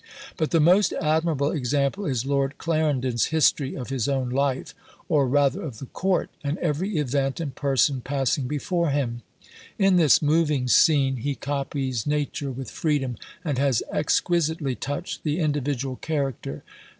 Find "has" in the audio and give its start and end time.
13.59-13.83